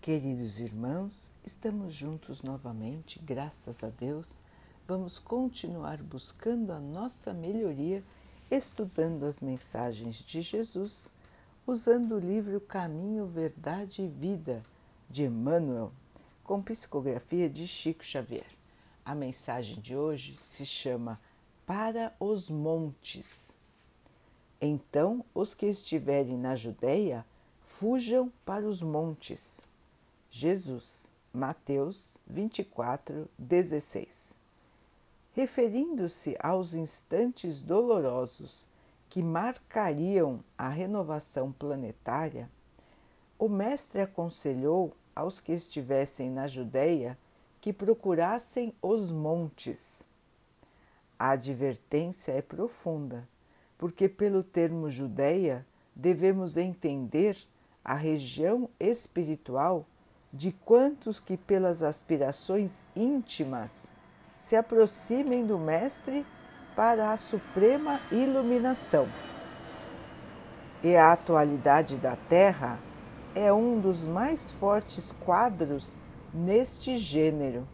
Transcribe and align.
Queridos 0.00 0.60
irmãos, 0.60 1.30
estamos 1.44 1.92
juntos 1.92 2.40
novamente, 2.40 3.18
graças 3.18 3.84
a 3.84 3.90
Deus. 3.90 4.42
Vamos 4.88 5.18
continuar 5.18 6.02
buscando 6.02 6.72
a 6.72 6.80
nossa 6.80 7.34
melhoria, 7.34 8.02
estudando 8.50 9.26
as 9.26 9.42
mensagens 9.42 10.24
de 10.24 10.40
Jesus, 10.40 11.10
usando 11.66 12.14
o 12.14 12.18
livro 12.18 12.62
Caminho, 12.62 13.26
Verdade 13.26 14.00
e 14.00 14.08
Vida 14.08 14.64
de 15.10 15.24
Emmanuel, 15.24 15.92
com 16.42 16.62
psicografia 16.62 17.50
de 17.50 17.66
Chico 17.66 18.02
Xavier. 18.02 18.48
A 19.04 19.14
mensagem 19.14 19.78
de 19.82 19.94
hoje 19.94 20.40
se 20.42 20.64
chama 20.64 21.20
Para 21.66 22.16
os 22.18 22.48
Montes. 22.48 23.58
Então, 24.58 25.22
os 25.34 25.52
que 25.52 25.66
estiverem 25.66 26.38
na 26.38 26.56
Judéia, 26.56 27.22
fujam 27.60 28.32
para 28.46 28.66
os 28.66 28.80
montes. 28.80 29.60
Jesus, 30.30 31.10
Mateus 31.32 32.16
24, 32.24 33.28
16. 33.36 34.38
Referindo-se 35.34 36.36
aos 36.38 36.74
instantes 36.74 37.60
dolorosos 37.60 38.68
que 39.08 39.24
marcariam 39.24 40.38
a 40.56 40.68
renovação 40.68 41.50
planetária, 41.50 42.48
o 43.36 43.48
Mestre 43.48 44.02
aconselhou 44.02 44.94
aos 45.16 45.40
que 45.40 45.50
estivessem 45.52 46.30
na 46.30 46.46
Judéia 46.46 47.18
que 47.60 47.72
procurassem 47.72 48.72
os 48.80 49.10
montes. 49.10 50.06
A 51.18 51.30
advertência 51.30 52.32
é 52.32 52.40
profunda 52.40 53.28
porque 53.76 54.08
pelo 54.08 54.44
termo 54.44 54.88
Judéia 54.88 55.66
devemos 55.92 56.56
entender 56.56 57.36
a 57.84 57.94
região 57.94 58.70
espiritual 58.78 59.86
de 60.32 60.52
quantos 60.52 61.18
que 61.18 61.36
pelas 61.36 61.82
aspirações 61.82 62.84
íntimas 62.94 63.92
se 64.34 64.56
aproximem 64.56 65.44
do 65.44 65.58
Mestre 65.58 66.24
para 66.76 67.12
a 67.12 67.16
suprema 67.16 68.00
iluminação. 68.10 69.08
E 70.82 70.96
a 70.96 71.12
atualidade 71.12 71.98
da 71.98 72.16
Terra 72.16 72.78
é 73.34 73.52
um 73.52 73.78
dos 73.78 74.06
mais 74.06 74.50
fortes 74.50 75.12
quadros 75.12 75.98
neste 76.32 76.96
gênero. 76.96 77.68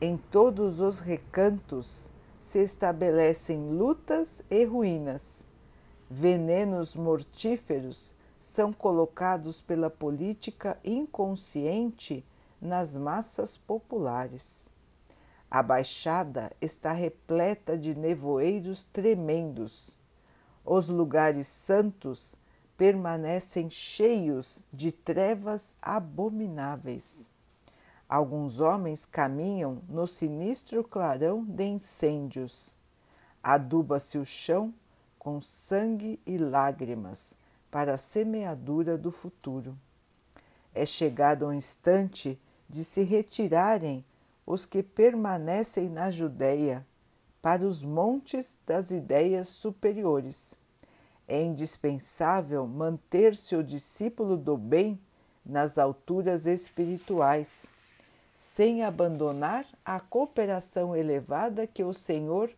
Em 0.00 0.16
todos 0.16 0.80
os 0.80 1.00
recantos 1.00 2.10
se 2.38 2.60
estabelecem 2.62 3.70
lutas 3.70 4.42
e 4.50 4.64
ruínas. 4.64 5.46
Venenos 6.10 6.96
mortíferos 6.96 8.16
são 8.38 8.72
colocados 8.72 9.60
pela 9.60 9.90
política 9.90 10.78
inconsciente 10.84 12.24
nas 12.60 12.96
massas 12.96 13.56
populares. 13.56 14.70
A 15.50 15.62
Baixada 15.62 16.52
está 16.60 16.92
repleta 16.92 17.76
de 17.76 17.94
nevoeiros 17.94 18.84
tremendos. 18.84 19.98
Os 20.64 20.88
lugares 20.88 21.46
santos 21.46 22.36
permanecem 22.76 23.70
cheios 23.70 24.62
de 24.72 24.92
trevas 24.92 25.74
abomináveis. 25.80 27.28
Alguns 28.08 28.60
homens 28.60 29.04
caminham 29.04 29.82
no 29.88 30.06
sinistro 30.06 30.84
clarão 30.84 31.44
de 31.44 31.64
incêndios. 31.64 32.76
Aduba-se 33.42 34.18
o 34.18 34.24
chão 34.24 34.72
com 35.18 35.40
sangue 35.40 36.20
e 36.26 36.38
lágrimas 36.38 37.36
para 37.70 37.94
a 37.94 37.98
semeadura 37.98 38.96
do 38.96 39.10
futuro. 39.10 39.76
É 40.74 40.86
chegado 40.86 41.46
o 41.46 41.52
instante 41.52 42.38
de 42.68 42.84
se 42.84 43.02
retirarem 43.02 44.04
os 44.46 44.64
que 44.64 44.82
permanecem 44.82 45.88
na 45.88 46.10
Judéia 46.10 46.86
para 47.42 47.66
os 47.66 47.82
montes 47.82 48.56
das 48.66 48.90
ideias 48.90 49.48
superiores. 49.48 50.56
É 51.26 51.42
indispensável 51.42 52.66
manter-se 52.66 53.54
o 53.54 53.62
discípulo 53.62 54.36
do 54.36 54.56
bem 54.56 54.98
nas 55.44 55.78
alturas 55.78 56.46
espirituais 56.46 57.66
sem 58.34 58.84
abandonar 58.84 59.66
a 59.84 59.98
cooperação 59.98 60.94
elevada 60.94 61.66
que 61.66 61.82
o 61.82 61.92
Senhor 61.92 62.50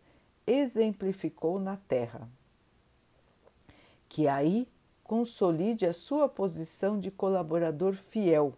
exemplificou 0.45 1.59
na 1.59 1.75
terra. 1.75 2.29
Que 4.07 4.27
aí 4.27 4.67
consolide 5.11 5.85
a 5.85 5.91
sua 5.91 6.29
posição 6.29 6.97
de 6.97 7.11
colaborador 7.11 7.95
fiel, 7.95 8.53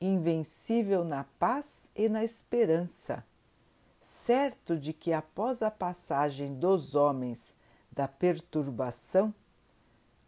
invencível 0.00 1.04
na 1.04 1.22
paz 1.38 1.92
e 1.94 2.08
na 2.08 2.24
esperança, 2.24 3.24
certo 4.00 4.76
de 4.76 4.92
que 4.92 5.12
após 5.12 5.62
a 5.62 5.70
passagem 5.70 6.52
dos 6.58 6.96
homens 6.96 7.54
da 7.92 8.08
perturbação, 8.08 9.32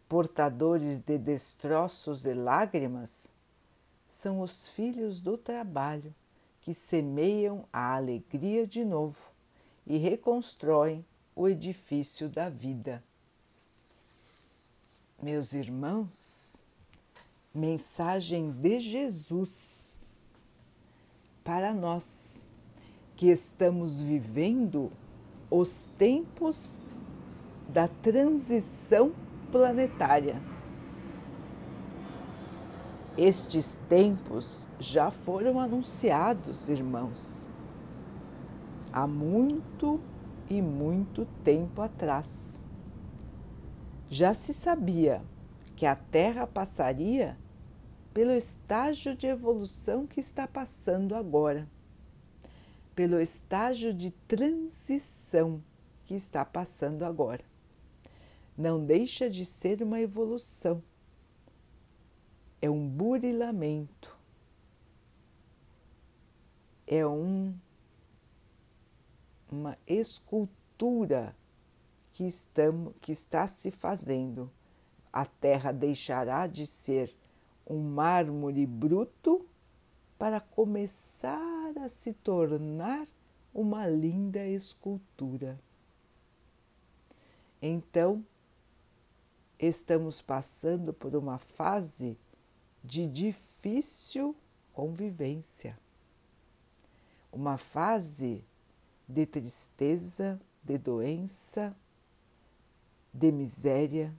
portadores 0.07 1.01
de 1.01 1.17
destroços 1.17 2.25
e 2.25 2.33
lágrimas, 2.33 3.33
são 4.07 4.39
os 4.39 4.69
filhos 4.69 5.19
do 5.19 5.37
trabalho 5.37 6.15
que 6.61 6.73
semeiam 6.73 7.65
a 7.73 7.97
alegria 7.97 8.65
de 8.65 8.85
novo 8.85 9.27
e 9.85 9.97
reconstroem 9.97 11.05
o 11.35 11.49
edifício 11.49 12.29
da 12.29 12.47
vida. 12.47 13.03
Meus 15.21 15.53
irmãos, 15.53 16.63
mensagem 17.53 18.51
de 18.51 18.79
Jesus 18.79 20.07
para 21.43 21.73
nós 21.73 22.43
que 23.15 23.27
estamos 23.27 24.01
vivendo 24.01 24.91
os 25.51 25.87
tempos 25.97 26.79
da 27.67 27.87
transição 27.87 29.11
planetária 29.51 30.41
estes 33.19 33.81
tempos 33.89 34.65
já 34.79 35.11
foram 35.11 35.59
anunciados, 35.59 36.69
irmãos, 36.69 37.51
há 38.93 39.05
muito 39.05 39.99
e 40.49 40.61
muito 40.61 41.27
tempo 41.43 41.81
atrás. 41.81 42.65
Já 44.09 44.33
se 44.33 44.53
sabia 44.53 45.21
que 45.75 45.85
a 45.85 45.95
Terra 45.95 46.47
passaria 46.47 47.37
pelo 48.13 48.31
estágio 48.31 49.15
de 49.15 49.27
evolução 49.27 50.07
que 50.07 50.19
está 50.19 50.47
passando 50.47 51.15
agora, 51.15 51.67
pelo 52.95 53.19
estágio 53.19 53.93
de 53.93 54.11
transição 54.11 55.63
que 56.03 56.15
está 56.15 56.43
passando 56.43 57.03
agora. 57.03 57.43
Não 58.57 58.83
deixa 58.83 59.29
de 59.29 59.45
ser 59.45 59.81
uma 59.83 60.01
evolução 60.01 60.83
é 62.61 62.69
um 62.69 62.87
burilamento, 62.87 64.17
é 66.85 67.05
um, 67.05 67.55
uma 69.49 69.77
escultura 69.87 71.35
que, 72.19 72.25
estamos, 72.25 72.93
que 72.99 73.13
está 73.13 73.47
se 73.47 73.71
fazendo. 73.71 74.51
A 75.11 75.25
terra 75.25 75.71
deixará 75.71 76.47
de 76.47 76.67
ser 76.67 77.15
um 77.65 77.79
mármore 77.79 78.65
bruto 78.65 79.47
para 80.17 80.41
começar 80.41 81.71
a 81.81 81.87
se 81.87 82.11
tornar 82.13 83.07
uma 83.53 83.87
linda 83.87 84.45
escultura. 84.45 85.57
Então, 87.61 88.25
estamos 89.57 90.21
passando 90.21 90.91
por 90.91 91.15
uma 91.15 91.37
fase 91.37 92.17
de 92.83 93.07
difícil 93.07 94.35
convivência, 94.73 95.79
uma 97.31 97.57
fase 97.57 98.43
de 99.07 99.25
tristeza, 99.25 100.37
de 100.61 100.77
doença, 100.77 101.73
de 103.13 103.31
miséria, 103.31 104.13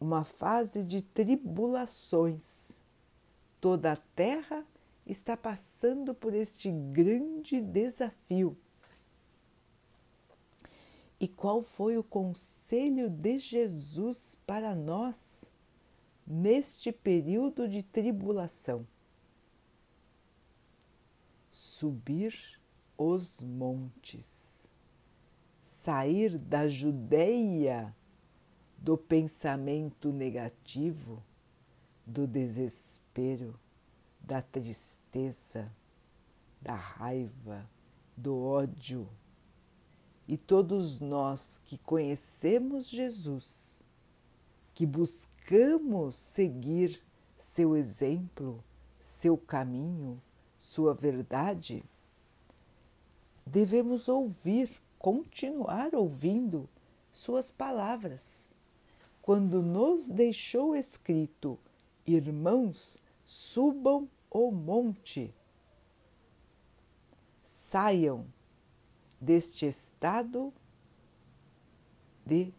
uma 0.00 0.24
fase 0.24 0.84
de 0.84 1.02
tribulações. 1.02 2.80
Toda 3.60 3.92
a 3.92 3.96
terra 3.96 4.64
está 5.06 5.36
passando 5.36 6.14
por 6.14 6.34
este 6.34 6.70
grande 6.70 7.60
desafio. 7.60 8.56
E 11.18 11.28
qual 11.28 11.62
foi 11.62 11.98
o 11.98 12.02
conselho 12.02 13.10
de 13.10 13.36
Jesus 13.36 14.38
para 14.46 14.74
nós 14.74 15.50
neste 16.30 16.92
período 16.92 17.68
de 17.68 17.82
tribulação. 17.82 18.86
Subir 21.50 22.60
os 22.96 23.42
montes, 23.42 24.59
sair 25.82 26.36
da 26.36 26.68
Judéia 26.68 27.96
do 28.76 28.98
pensamento 28.98 30.12
negativo 30.12 31.22
do 32.04 32.26
desespero, 32.26 33.58
da 34.20 34.42
tristeza, 34.42 35.72
da 36.60 36.74
raiva, 36.74 37.66
do 38.14 38.38
ódio. 38.38 39.08
E 40.28 40.36
todos 40.36 41.00
nós 41.00 41.58
que 41.64 41.78
conhecemos 41.78 42.90
Jesus, 42.90 43.82
que 44.74 44.84
buscamos 44.84 46.14
seguir 46.16 47.02
seu 47.38 47.74
exemplo, 47.74 48.62
seu 48.98 49.34
caminho, 49.38 50.20
sua 50.58 50.92
verdade, 50.92 51.82
devemos 53.46 54.10
ouvir, 54.10 54.70
continuar 55.00 55.94
ouvindo 55.94 56.68
suas 57.10 57.50
palavras. 57.50 58.54
Quando 59.22 59.62
nos 59.62 60.08
deixou 60.10 60.76
escrito, 60.76 61.58
irmãos, 62.06 62.98
subam 63.24 64.08
o 64.30 64.50
monte, 64.52 65.34
saiam 67.42 68.26
deste 69.18 69.66
estado 69.66 70.52
de 72.26 72.52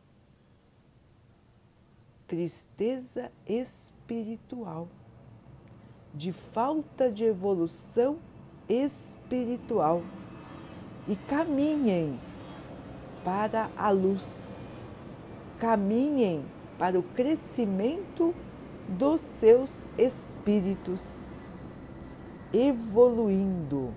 tristeza 2.27 3.31
espiritual, 3.45 4.87
de 6.13 6.31
falta 6.31 7.11
de 7.11 7.23
evolução 7.23 8.19
espiritual 8.67 10.01
e 11.07 11.15
caminhem 11.15 12.19
para 13.23 13.69
a 13.77 13.89
luz, 13.91 14.69
caminhem 15.59 16.45
para 16.77 16.99
o 16.99 17.03
crescimento 17.03 18.33
dos 18.87 19.21
seus 19.21 19.89
espíritos, 19.97 21.39
evoluindo, 22.51 23.93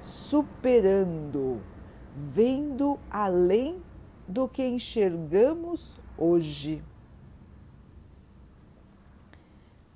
superando, 0.00 1.60
vendo 2.16 2.98
além 3.10 3.82
do 4.26 4.48
que 4.48 4.66
enxergamos 4.66 5.98
hoje. 6.16 6.82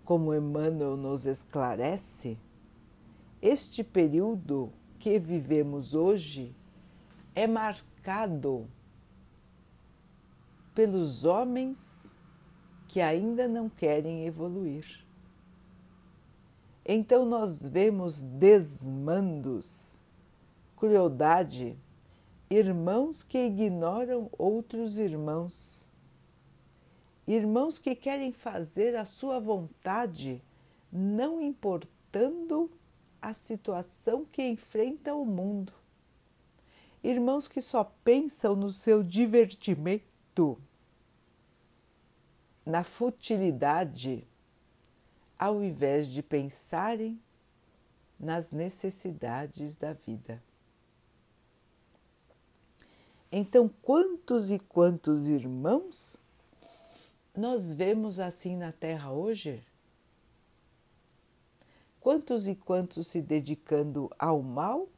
Como 0.04 0.34
Emmanuel 0.34 0.96
nos 0.96 1.26
esclarece, 1.26 2.38
este 3.40 3.84
período 3.84 4.72
que 4.98 5.18
vivemos 5.18 5.94
hoje 5.94 6.54
é 7.34 7.46
marcado 7.46 7.97
pelos 10.74 11.24
homens 11.24 12.16
que 12.86 13.00
ainda 13.00 13.46
não 13.46 13.68
querem 13.68 14.24
evoluir. 14.24 15.04
Então 16.86 17.26
nós 17.26 17.66
vemos 17.66 18.22
desmandos, 18.22 19.98
crueldade, 20.74 21.76
irmãos 22.48 23.22
que 23.22 23.38
ignoram 23.38 24.30
outros 24.38 24.98
irmãos, 24.98 25.86
irmãos 27.26 27.78
que 27.78 27.94
querem 27.94 28.32
fazer 28.32 28.96
a 28.96 29.04
sua 29.04 29.38
vontade, 29.38 30.42
não 30.90 31.42
importando 31.42 32.70
a 33.20 33.34
situação 33.34 34.24
que 34.24 34.42
enfrenta 34.48 35.14
o 35.14 35.26
mundo. 35.26 35.77
Irmãos 37.02 37.46
que 37.46 37.60
só 37.60 37.84
pensam 37.84 38.56
no 38.56 38.70
seu 38.70 39.02
divertimento, 39.02 40.60
na 42.66 42.82
futilidade, 42.82 44.26
ao 45.38 45.62
invés 45.62 46.08
de 46.08 46.22
pensarem 46.22 47.20
nas 48.18 48.50
necessidades 48.50 49.76
da 49.76 49.92
vida. 49.92 50.42
Então, 53.30 53.70
quantos 53.82 54.50
e 54.50 54.58
quantos 54.58 55.28
irmãos 55.28 56.16
nós 57.36 57.72
vemos 57.72 58.18
assim 58.18 58.56
na 58.56 58.72
Terra 58.72 59.12
hoje? 59.12 59.62
Quantos 62.00 62.48
e 62.48 62.54
quantos 62.54 63.06
se 63.06 63.20
dedicando 63.20 64.10
ao 64.18 64.42
mal 64.42 64.88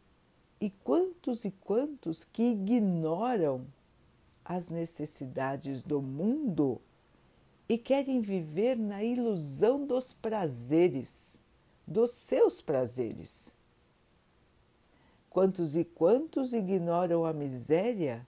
e 0.61 0.69
quantos 0.69 1.45
e 1.45 1.51
quantos 1.51 2.23
que 2.25 2.43
ignoram 2.43 3.67
as 4.45 4.69
necessidades 4.69 5.83
do 5.83 6.03
mundo 6.03 6.81
e 7.69 7.79
querem 7.79 8.21
viver 8.21 8.77
na 8.77 9.03
ilusão 9.03 9.87
dos 9.87 10.13
prazeres, 10.13 11.41
dos 11.87 12.11
seus 12.11 12.61
prazeres. 12.61 13.55
Quantos 15.31 15.77
e 15.77 15.85
quantos 15.85 16.53
ignoram 16.53 17.25
a 17.25 17.33
miséria 17.33 18.27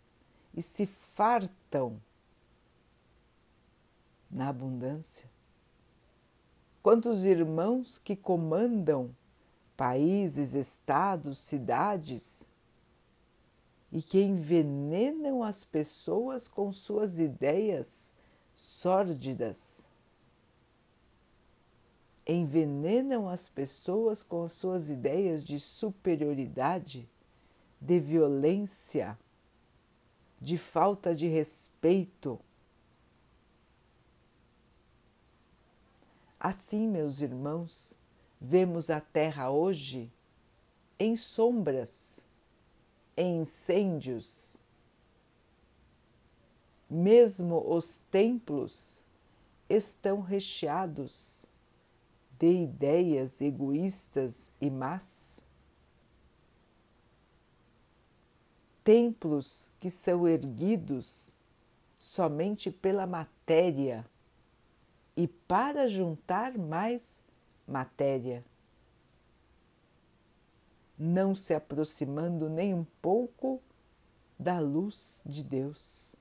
e 0.54 0.62
se 0.62 0.86
fartam 0.86 2.00
na 4.30 4.48
abundância? 4.48 5.28
Quantos 6.82 7.26
irmãos 7.26 7.98
que 7.98 8.14
comandam 8.14 9.10
países, 9.76 10.54
estados, 10.54 11.38
cidades 11.38 12.48
e 13.92 14.00
que 14.00 14.22
envenenam 14.22 15.42
as 15.42 15.64
pessoas 15.64 16.48
com 16.48 16.72
suas 16.72 17.18
ideias 17.18 18.10
sórdidas, 18.54 19.88
envenenam 22.26 23.28
as 23.28 23.48
pessoas 23.48 24.22
com 24.22 24.48
suas 24.48 24.90
ideias 24.90 25.44
de 25.44 25.58
superioridade, 25.58 27.08
de 27.80 28.00
violência, 28.00 29.18
de 30.40 30.56
falta 30.56 31.14
de 31.14 31.26
respeito. 31.26 32.40
Assim, 36.38 36.88
meus 36.88 37.20
irmãos, 37.20 37.96
vemos 38.44 38.90
a 38.90 39.00
Terra 39.00 39.50
hoje 39.50 40.10
em 40.98 41.14
sombras, 41.14 42.26
em 43.16 43.40
incêndios. 43.42 44.60
Mesmo 46.90 47.64
os 47.72 48.00
templos 48.10 49.04
estão 49.68 50.20
recheados 50.20 51.46
de 52.38 52.64
ideias 52.64 53.40
egoístas 53.40 54.50
e 54.60 54.68
más. 54.68 55.46
Templos 58.82 59.70
que 59.78 59.88
são 59.88 60.26
erguidos 60.26 61.36
somente 61.96 62.72
pela 62.72 63.06
matéria 63.06 64.04
e 65.16 65.28
para 65.28 65.86
juntar 65.86 66.58
mais 66.58 67.21
matéria, 67.66 68.44
não 70.98 71.34
se 71.34 71.54
aproximando 71.54 72.48
nem 72.48 72.72
um 72.72 72.84
pouco 73.00 73.60
da 74.38 74.58
luz 74.58 75.22
de 75.26 75.42
Deus. 75.42 76.16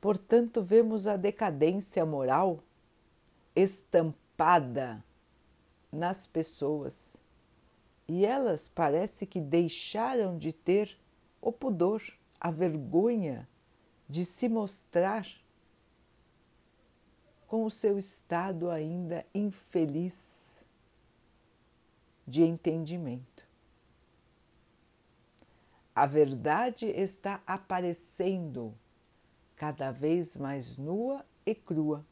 Portanto, 0.00 0.62
vemos 0.62 1.06
a 1.06 1.16
decadência 1.16 2.06
moral 2.06 2.62
estampada 3.54 5.02
nas 5.90 6.26
pessoas 6.26 7.20
e 8.06 8.24
elas 8.24 8.68
parece 8.68 9.26
que 9.26 9.40
deixaram 9.40 10.38
de 10.38 10.52
ter 10.52 10.96
o 11.40 11.52
pudor, 11.52 12.02
a 12.40 12.50
vergonha 12.50 13.48
de 14.08 14.24
se 14.24 14.48
mostrar 14.48 15.26
com 17.48 17.64
o 17.64 17.70
seu 17.70 17.98
estado 17.98 18.70
ainda 18.70 19.26
infeliz 19.34 20.64
de 22.24 22.44
entendimento. 22.44 23.44
A 25.92 26.06
verdade 26.06 26.86
está 26.86 27.42
aparecendo 27.44 28.72
cada 29.56 29.90
vez 29.90 30.36
mais 30.36 30.78
nua 30.78 31.26
e 31.44 31.52
crua 31.56 32.04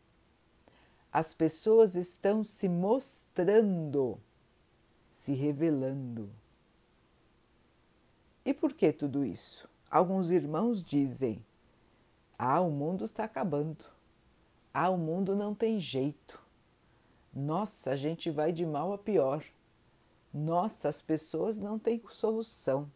as 1.17 1.33
pessoas 1.33 1.95
estão 1.95 2.45
se 2.45 2.69
mostrando, 2.69 4.21
se 5.11 5.33
revelando. 5.33 6.31
E 8.45 8.53
por 8.53 8.75
que 8.75 8.93
tudo 8.93 9.25
isso? 9.25 9.67
Alguns 9.91 10.31
irmãos 10.31 10.85
dizem: 10.85 11.43
Ah, 12.39 12.61
o 12.61 12.71
mundo 12.71 13.07
está 13.07 13.25
acabando. 13.25 13.83
Ah, 14.79 14.91
o 14.91 14.99
mundo 14.99 15.35
não 15.35 15.55
tem 15.55 15.79
jeito. 15.79 16.45
Nossa, 17.33 17.93
a 17.93 17.97
gente 17.97 18.31
vai 18.31 18.53
de 18.53 18.67
mal 18.67 18.93
a 18.93 18.99
pior. 18.99 19.43
Nossa, 20.35 20.89
as 20.89 21.01
pessoas 21.01 21.59
não 21.59 21.79
têm 21.79 22.03
solução. 22.11 22.91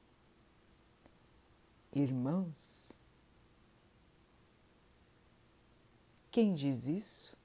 Irmãos, 1.91 3.01
Quem 6.31 6.55
diz 6.55 6.87
isso 6.87 7.37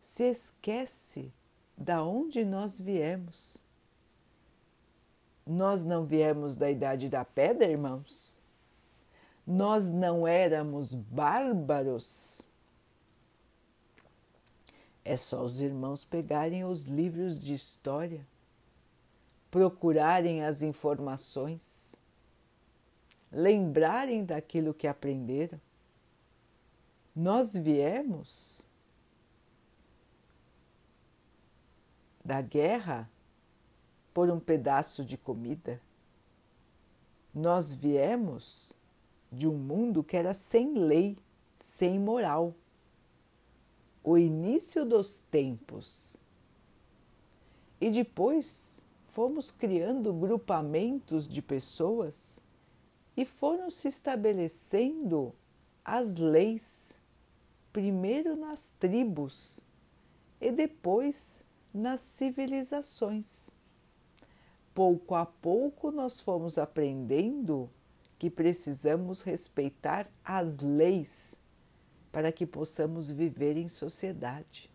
se 0.00 0.24
esquece 0.24 1.32
da 1.76 2.02
onde 2.02 2.44
nós 2.44 2.80
viemos. 2.80 3.62
Nós 5.46 5.84
não 5.84 6.04
viemos 6.04 6.56
da 6.56 6.70
idade 6.70 7.08
da 7.08 7.24
pedra, 7.24 7.68
irmãos? 7.68 8.40
Nós 9.46 9.90
não 9.90 10.26
éramos 10.26 10.94
bárbaros? 10.94 12.51
É 15.04 15.16
só 15.16 15.42
os 15.42 15.60
irmãos 15.60 16.04
pegarem 16.04 16.64
os 16.64 16.84
livros 16.84 17.38
de 17.38 17.52
história, 17.52 18.26
procurarem 19.50 20.44
as 20.44 20.62
informações, 20.62 21.96
lembrarem 23.30 24.24
daquilo 24.24 24.72
que 24.72 24.86
aprenderam. 24.86 25.60
Nós 27.14 27.54
viemos 27.54 28.66
da 32.24 32.40
guerra 32.40 33.10
por 34.14 34.30
um 34.30 34.38
pedaço 34.38 35.04
de 35.04 35.16
comida. 35.16 35.80
Nós 37.34 37.72
viemos 37.72 38.72
de 39.30 39.48
um 39.48 39.54
mundo 39.54 40.04
que 40.04 40.16
era 40.16 40.34
sem 40.34 40.74
lei, 40.74 41.18
sem 41.56 41.98
moral. 41.98 42.54
O 44.04 44.18
início 44.18 44.84
dos 44.84 45.20
tempos. 45.20 46.16
E 47.80 47.90
depois 47.90 48.82
fomos 49.08 49.50
criando 49.50 50.12
grupamentos 50.12 51.28
de 51.28 51.42
pessoas 51.42 52.38
e 53.16 53.24
foram 53.24 53.70
se 53.70 53.88
estabelecendo 53.88 55.34
as 55.84 56.16
leis, 56.16 56.98
primeiro 57.72 58.36
nas 58.36 58.72
tribos 58.78 59.60
e 60.40 60.50
depois 60.50 61.42
nas 61.72 62.00
civilizações. 62.00 63.54
Pouco 64.74 65.14
a 65.14 65.26
pouco 65.26 65.90
nós 65.90 66.20
fomos 66.20 66.56
aprendendo 66.56 67.70
que 68.18 68.30
precisamos 68.30 69.22
respeitar 69.22 70.08
as 70.24 70.60
leis 70.60 71.38
para 72.12 72.30
que 72.30 72.46
possamos 72.46 73.10
viver 73.10 73.56
em 73.56 73.66
sociedade. 73.66 74.70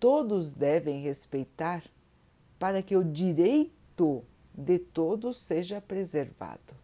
Todos 0.00 0.52
devem 0.52 1.00
respeitar 1.00 1.82
para 2.58 2.82
que 2.82 2.96
o 2.96 3.04
direito 3.04 4.24
de 4.52 4.78
todos 4.78 5.38
seja 5.38 5.80
preservado. 5.80 6.74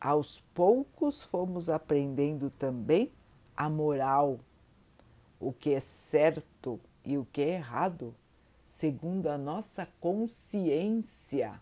Aos 0.00 0.40
poucos 0.52 1.24
fomos 1.24 1.70
aprendendo 1.70 2.50
também 2.50 3.10
a 3.56 3.70
moral 3.70 4.38
o 5.40 5.50
que 5.52 5.72
é 5.72 5.80
certo 5.80 6.78
e 7.04 7.16
o 7.16 7.24
que 7.24 7.40
é 7.40 7.54
errado, 7.54 8.14
segundo 8.64 9.28
a 9.28 9.38
nossa 9.38 9.88
consciência. 10.00 11.58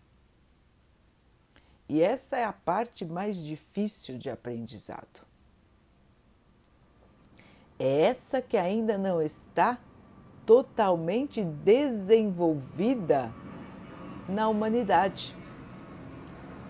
E 1.88 2.00
essa 2.00 2.36
é 2.36 2.44
a 2.44 2.52
parte 2.52 3.04
mais 3.04 3.36
difícil 3.36 4.18
de 4.18 4.30
aprendizado. 4.30 5.31
É 7.84 8.02
essa 8.02 8.40
que 8.40 8.56
ainda 8.56 8.96
não 8.96 9.20
está 9.20 9.76
totalmente 10.46 11.42
desenvolvida 11.42 13.34
na 14.28 14.48
humanidade. 14.48 15.36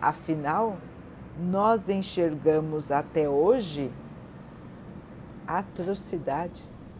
Afinal, 0.00 0.78
nós 1.38 1.90
enxergamos 1.90 2.90
até 2.90 3.28
hoje 3.28 3.92
atrocidades 5.46 6.98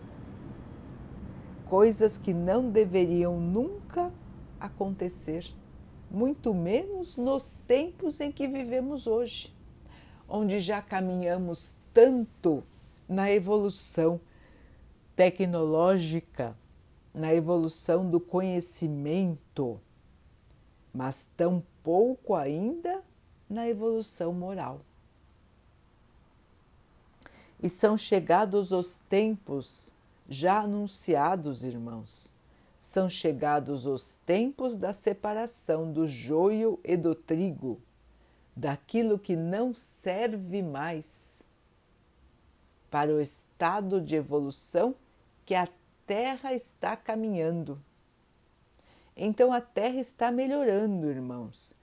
coisas 1.64 2.18
que 2.18 2.34
não 2.34 2.68
deveriam 2.68 3.40
nunca 3.40 4.12
acontecer, 4.60 5.50
muito 6.10 6.52
menos 6.52 7.16
nos 7.16 7.54
tempos 7.66 8.20
em 8.20 8.30
que 8.30 8.46
vivemos 8.46 9.06
hoje, 9.06 9.56
onde 10.28 10.60
já 10.60 10.82
caminhamos 10.82 11.74
tanto 11.94 12.62
na 13.12 13.30
evolução 13.30 14.20
tecnológica, 15.14 16.56
na 17.14 17.34
evolução 17.34 18.08
do 18.08 18.18
conhecimento, 18.18 19.80
mas 20.92 21.28
tão 21.36 21.62
pouco 21.82 22.34
ainda 22.34 23.02
na 23.48 23.68
evolução 23.68 24.32
moral. 24.32 24.80
E 27.62 27.68
são 27.68 27.96
chegados 27.96 28.72
os 28.72 28.98
tempos 29.08 29.92
já 30.28 30.60
anunciados, 30.60 31.64
irmãos. 31.64 32.32
São 32.80 33.08
chegados 33.08 33.86
os 33.86 34.16
tempos 34.26 34.76
da 34.76 34.92
separação 34.92 35.92
do 35.92 36.06
joio 36.06 36.80
e 36.82 36.96
do 36.96 37.14
trigo, 37.14 37.80
daquilo 38.56 39.18
que 39.18 39.36
não 39.36 39.72
serve 39.72 40.62
mais, 40.62 41.44
para 42.92 43.10
o 43.10 43.22
estado 43.22 44.02
de 44.02 44.16
evolução 44.16 44.94
que 45.46 45.54
a 45.54 45.66
Terra 46.06 46.52
está 46.52 46.94
caminhando. 46.94 47.82
Então 49.16 49.50
a 49.50 49.62
Terra 49.62 49.98
está 49.98 50.30
melhorando, 50.30 51.08
irmãos. 51.08 51.74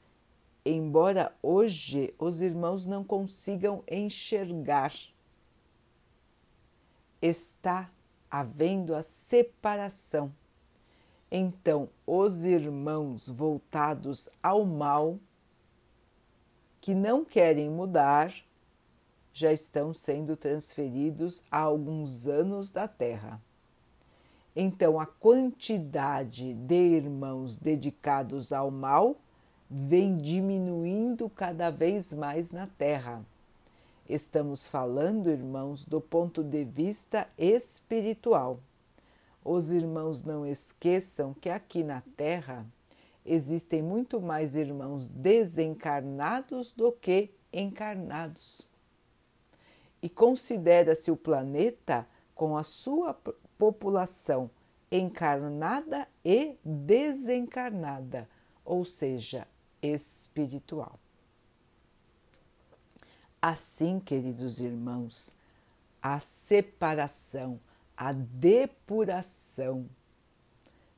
Embora 0.63 1.35
hoje 1.41 2.13
os 2.19 2.43
irmãos 2.43 2.85
não 2.85 3.03
consigam 3.03 3.83
enxergar, 3.89 4.93
está 7.19 7.89
havendo 8.29 8.93
a 8.93 9.01
separação. 9.01 10.31
Então, 11.31 11.89
os 12.05 12.45
irmãos 12.45 13.27
voltados 13.27 14.29
ao 14.43 14.63
mal, 14.63 15.17
que 16.79 16.93
não 16.93 17.25
querem 17.25 17.67
mudar, 17.67 18.31
já 19.33 19.51
estão 19.51 19.93
sendo 19.93 20.35
transferidos 20.35 21.43
há 21.51 21.59
alguns 21.59 22.27
anos 22.27 22.71
da 22.71 22.87
Terra. 22.87 23.41
Então, 24.55 24.99
a 24.99 25.05
quantidade 25.05 26.53
de 26.53 26.75
irmãos 26.75 27.55
dedicados 27.55 28.51
ao 28.51 28.71
mal 28.71 29.15
vem 29.69 30.17
diminuindo 30.17 31.29
cada 31.29 31.69
vez 31.69 32.13
mais 32.13 32.51
na 32.51 32.67
Terra 32.67 33.23
Estamos 34.09 34.67
falando, 34.67 35.29
irmãos, 35.29 35.85
do 35.85 36.01
ponto 36.01 36.43
de 36.43 36.63
vista 36.63 37.27
espiritual. 37.37 38.59
Os 39.45 39.71
irmãos 39.71 40.23
não 40.23 40.47
esqueçam 40.47 41.31
que 41.31 41.47
aqui 41.47 41.83
na 41.83 42.01
Terra 42.17 42.65
existem 43.23 43.83
muito 43.83 44.19
mais 44.19 44.55
irmãos 44.55 45.07
desencarnados 45.07 46.71
do 46.71 46.91
que 46.91 47.29
encarnados. 47.53 48.67
E 50.01 50.09
considera-se 50.09 51.11
o 51.11 51.17
planeta 51.17 52.07
com 52.33 52.55
a 52.55 52.63
sua 52.63 53.13
população 53.57 54.49
encarnada 54.91 56.07
e 56.23 56.57
desencarnada, 56.63 58.27
ou 58.63 58.85
seja, 58.85 59.47
espiritual. 59.81 60.99
Assim, 63.41 63.99
queridos 63.99 64.59
irmãos, 64.59 65.33
a 66.01 66.19
separação, 66.19 67.59
a 67.95 68.11
depuração 68.11 69.89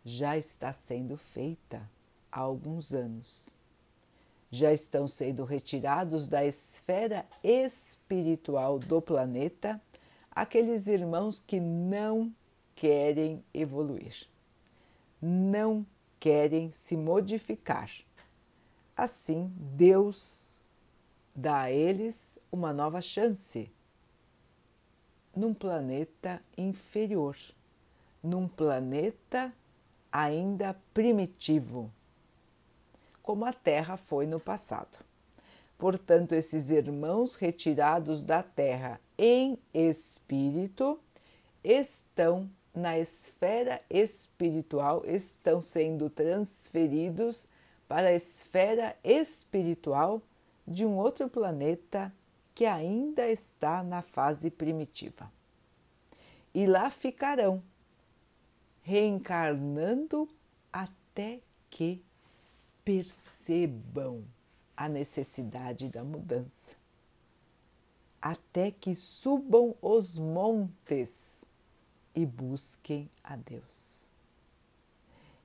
já 0.04 0.38
está 0.38 0.74
sendo 0.74 1.18
feita 1.18 1.88
há 2.32 2.40
alguns 2.40 2.94
anos. 2.94 3.58
Já 4.52 4.74
estão 4.74 5.08
sendo 5.08 5.46
retirados 5.46 6.28
da 6.28 6.46
esfera 6.46 7.26
espiritual 7.42 8.78
do 8.78 9.02
planeta 9.02 9.82
aqueles 10.30 10.88
irmãos 10.88 11.40
que 11.40 11.60
não 11.60 12.34
querem 12.76 13.44
evoluir, 13.54 14.28
não 15.22 15.86
querem 16.20 16.72
se 16.72 16.98
modificar. 16.98 17.90
Assim, 18.96 19.52
Deus 19.56 20.60
dá 21.36 21.62
a 21.62 21.72
eles 21.72 22.38
uma 22.52 22.74
nova 22.74 23.02
chance 23.02 23.72
num 25.36 25.54
planeta 25.54 26.42
inferior, 26.58 27.38
num 28.22 28.48
planeta 28.48 29.54
ainda 30.12 30.76
primitivo, 30.94 31.92
como 33.22 33.46
a 33.46 33.54
Terra 33.54 33.98
foi 33.98 34.26
no 34.26 34.40
passado. 34.40 34.98
Portanto, 35.78 36.34
esses 36.34 36.70
irmãos 36.70 37.36
retirados 37.36 38.24
da 38.24 38.44
Terra 38.44 39.00
em 39.18 39.58
espírito 39.74 41.00
estão 41.64 42.50
na 42.74 42.98
esfera 42.98 43.82
espiritual, 43.90 45.04
estão 45.06 45.62
sendo 45.62 46.10
transferidos 46.10 47.48
para 47.88 48.08
a 48.10 48.14
esfera 48.14 48.96
espiritual 49.04 50.22
de 50.68 50.86
um 50.86 50.98
outro 50.98 51.30
planeta 51.30 52.14
que 52.54 52.66
ainda 52.66 53.28
está 53.28 53.84
na 53.84 54.02
fase 54.02 54.50
primitiva. 54.50 55.32
E 56.54 56.66
lá 56.66 56.90
ficarão, 56.90 57.62
reencarnando 58.84 60.30
até 60.72 61.40
que 61.70 62.04
percebam 62.84 64.24
a 64.76 64.90
necessidade 64.90 65.90
da 65.90 66.04
mudança, 66.04 66.76
até 68.22 68.72
que 68.72 68.96
subam 68.96 69.76
os 69.82 70.18
montes 70.18 71.46
e 72.16 72.26
busquem 72.26 73.10
a 73.24 73.36
Deus. 73.36 74.10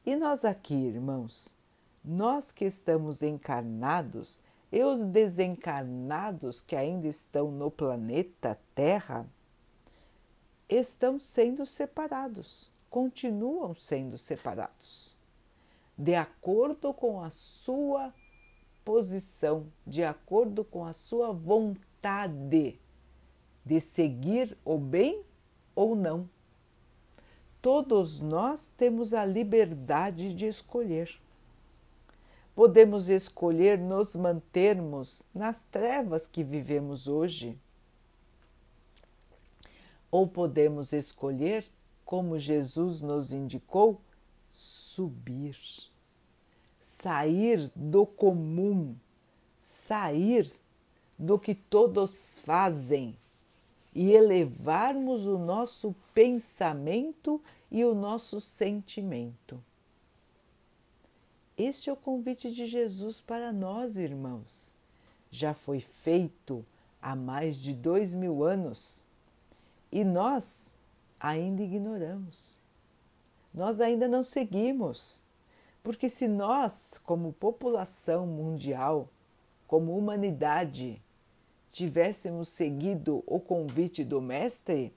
E 0.04 0.14
nós 0.16 0.44
aqui, 0.44 0.74
irmãos, 0.74 1.54
nós 2.04 2.52
que 2.52 2.64
estamos 2.64 3.22
encarnados 3.22 4.40
e 4.70 4.82
os 4.82 5.04
desencarnados 5.04 6.60
que 6.60 6.76
ainda 6.76 7.08
estão 7.08 7.50
no 7.50 7.70
planeta 7.70 8.58
Terra, 8.74 9.26
estão 10.68 11.18
sendo 11.18 11.64
separados, 11.64 12.70
continuam 12.90 13.74
sendo 13.74 14.18
separados, 14.18 15.15
de 15.96 16.14
acordo 16.14 16.92
com 16.92 17.20
a 17.20 17.30
sua 17.30 18.12
posição, 18.84 19.66
de 19.86 20.04
acordo 20.04 20.64
com 20.64 20.84
a 20.84 20.92
sua 20.92 21.32
vontade 21.32 22.78
de 23.64 23.80
seguir 23.80 24.56
o 24.64 24.78
bem 24.78 25.22
ou 25.74 25.96
não. 25.96 26.28
Todos 27.60 28.20
nós 28.20 28.70
temos 28.76 29.12
a 29.12 29.24
liberdade 29.24 30.32
de 30.32 30.46
escolher. 30.46 31.10
Podemos 32.54 33.08
escolher 33.08 33.76
nos 33.76 34.14
mantermos 34.14 35.22
nas 35.34 35.62
trevas 35.64 36.28
que 36.28 36.44
vivemos 36.44 37.08
hoje. 37.08 37.58
Ou 40.10 40.28
podemos 40.28 40.92
escolher, 40.92 41.66
como 42.04 42.38
Jesus 42.38 43.00
nos 43.00 43.32
indicou, 43.32 44.00
subir, 44.96 45.58
sair 46.80 47.70
do 47.76 48.06
comum, 48.06 48.96
sair 49.58 50.50
do 51.18 51.38
que 51.38 51.54
todos 51.54 52.38
fazem 52.38 53.14
e 53.94 54.10
elevarmos 54.10 55.26
o 55.26 55.36
nosso 55.36 55.94
pensamento 56.14 57.42
e 57.70 57.84
o 57.84 57.94
nosso 57.94 58.40
sentimento. 58.40 59.62
Este 61.58 61.90
é 61.90 61.92
o 61.92 61.96
convite 61.96 62.50
de 62.50 62.64
Jesus 62.66 63.20
para 63.20 63.52
nós, 63.52 63.98
irmãos. 63.98 64.72
Já 65.30 65.52
foi 65.52 65.80
feito 65.80 66.64
há 67.02 67.14
mais 67.14 67.56
de 67.56 67.74
dois 67.74 68.14
mil 68.14 68.42
anos 68.42 69.04
e 69.92 70.04
nós 70.04 70.74
ainda 71.20 71.62
ignoramos. 71.62 72.65
Nós 73.56 73.80
ainda 73.80 74.06
não 74.06 74.22
seguimos, 74.22 75.22
porque 75.82 76.10
se 76.10 76.28
nós, 76.28 77.00
como 77.02 77.32
população 77.32 78.26
mundial, 78.26 79.08
como 79.66 79.96
humanidade, 79.96 81.02
tivéssemos 81.72 82.50
seguido 82.50 83.24
o 83.26 83.40
convite 83.40 84.04
do 84.04 84.20
Mestre, 84.20 84.92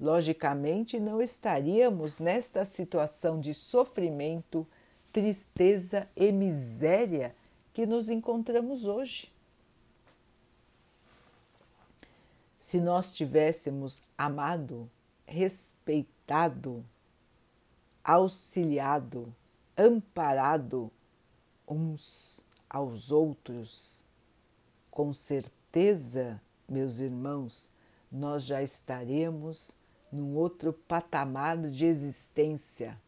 logicamente 0.00 0.98
não 0.98 1.20
estaríamos 1.20 2.16
nesta 2.16 2.64
situação 2.64 3.38
de 3.38 3.52
sofrimento 3.52 4.66
tristeza 5.12 6.08
e 6.16 6.32
miséria 6.32 7.34
que 7.72 7.84
nos 7.84 8.08
encontramos 8.08 8.86
hoje. 8.86 9.30
Se 12.56 12.80
nós 12.80 13.12
tivéssemos 13.12 14.02
amado, 14.16 14.88
respeitado, 15.26 16.84
auxiliado, 18.02 19.34
amparado 19.76 20.90
uns 21.66 22.40
aos 22.68 23.10
outros, 23.10 24.06
com 24.90 25.12
certeza, 25.12 26.40
meus 26.68 26.98
irmãos, 26.98 27.70
nós 28.10 28.44
já 28.44 28.62
estaremos 28.62 29.72
num 30.10 30.34
outro 30.36 30.72
patamar 30.72 31.56
de 31.58 31.86
existência 31.86 32.98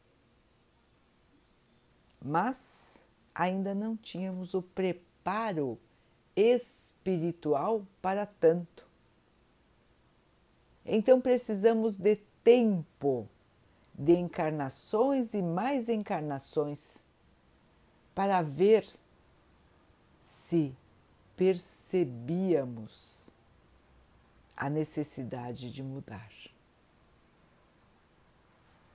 mas 2.25 2.99
ainda 3.35 3.75
não 3.75 3.97
tínhamos 3.97 4.55
o 4.55 4.63
preparo 4.63 5.79
espiritual 6.37 7.85
para 8.01 8.25
tanto. 8.25 8.87
Então 10.85 11.21
precisamos 11.21 11.97
de 11.97 12.17
tempo, 12.45 13.29
de 14.03 14.17
encarnações 14.17 15.33
e 15.33 15.41
mais 15.41 15.89
encarnações, 15.89 17.05
para 18.15 18.43
ver 18.43 18.85
se 20.21 20.75
percebíamos 21.37 23.31
a 24.57 24.69
necessidade 24.69 25.71
de 25.71 25.83
mudar. 25.83 26.31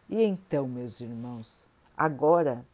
E 0.09 0.21
então, 0.21 0.67
meus 0.67 0.99
irmãos, 0.99 1.65
agora 1.95 2.65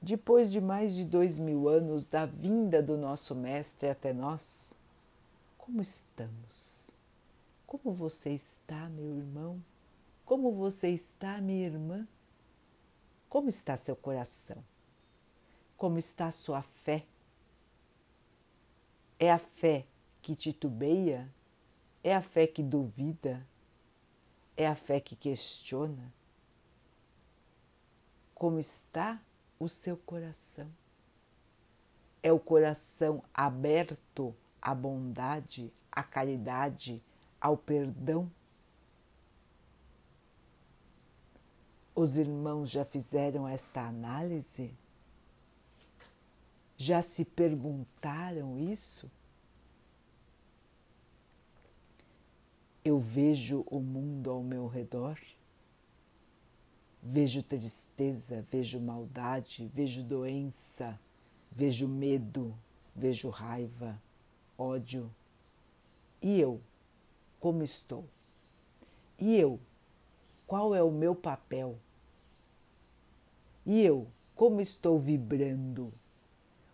depois 0.00 0.50
de 0.50 0.60
mais 0.60 0.94
de 0.94 1.04
dois 1.04 1.38
mil 1.38 1.68
anos 1.68 2.06
da 2.06 2.26
vinda 2.26 2.82
do 2.82 2.96
nosso 2.96 3.36
Mestre 3.36 3.88
até 3.88 4.12
nós, 4.12 4.74
como 5.56 5.80
estamos? 5.80 6.96
Como 7.66 7.92
você 7.92 8.30
está, 8.30 8.88
meu 8.88 9.16
irmão? 9.16 9.62
Como 10.32 10.50
você 10.50 10.88
está, 10.88 11.42
minha 11.42 11.66
irmã? 11.66 12.08
Como 13.28 13.50
está 13.50 13.76
seu 13.76 13.94
coração? 13.94 14.64
Como 15.76 15.98
está 15.98 16.30
sua 16.30 16.62
fé? 16.62 17.04
É 19.18 19.30
a 19.30 19.38
fé 19.38 19.84
que 20.22 20.34
titubeia? 20.34 21.30
É 22.02 22.16
a 22.16 22.22
fé 22.22 22.46
que 22.46 22.62
duvida? 22.62 23.46
É 24.56 24.66
a 24.66 24.74
fé 24.74 25.00
que 25.00 25.14
questiona? 25.14 26.10
Como 28.34 28.58
está 28.58 29.20
o 29.60 29.68
seu 29.68 29.98
coração. 29.98 30.72
É 32.22 32.32
o 32.32 32.40
coração 32.40 33.22
aberto 33.34 34.34
à 34.62 34.74
bondade, 34.74 35.70
à 35.90 36.02
caridade, 36.02 37.02
ao 37.38 37.54
perdão. 37.54 38.30
Os 41.94 42.18
irmãos 42.18 42.70
já 42.70 42.84
fizeram 42.84 43.46
esta 43.46 43.82
análise? 43.82 44.72
Já 46.76 47.02
se 47.02 47.24
perguntaram 47.24 48.58
isso? 48.58 49.10
Eu 52.84 52.98
vejo 52.98 53.64
o 53.68 53.78
mundo 53.78 54.30
ao 54.30 54.42
meu 54.42 54.66
redor 54.66 55.18
Vejo 57.04 57.42
tristeza, 57.42 58.46
vejo 58.48 58.78
maldade, 58.78 59.68
vejo 59.74 60.04
doença, 60.04 60.98
vejo 61.50 61.88
medo, 61.88 62.56
vejo 62.94 63.28
raiva, 63.28 64.00
ódio. 64.56 65.12
E 66.22 66.38
eu, 66.38 66.60
como 67.40 67.64
estou? 67.64 68.04
E 69.18 69.36
eu, 69.36 69.58
qual 70.52 70.74
é 70.74 70.82
o 70.82 70.90
meu 70.90 71.14
papel? 71.14 71.78
E 73.64 73.80
eu, 73.80 74.06
como 74.36 74.60
estou 74.60 74.98
vibrando? 74.98 75.90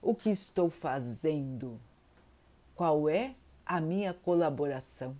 O 0.03 0.17
que 0.17 0.31
estou 0.31 0.69
fazendo? 0.69 1.81
Qual 2.75 3.09
é 3.09 3.37
a 3.64 3.81
minha 3.81 4.12
colaboração? 4.12 5.17